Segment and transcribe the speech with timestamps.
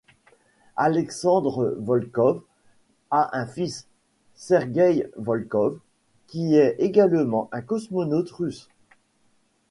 [0.77, 2.41] Alexandre Volkov
[3.11, 3.85] a un fils,
[4.33, 5.77] Sergueï Volkov,
[6.25, 8.67] qui est également un cosmonaute russe.